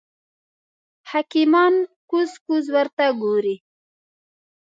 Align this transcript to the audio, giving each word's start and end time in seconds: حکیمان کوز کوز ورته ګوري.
حکیمان 1.09 1.73
کوز 2.09 2.31
کوز 2.45 2.65
ورته 2.75 3.05
ګوري. 3.21 3.55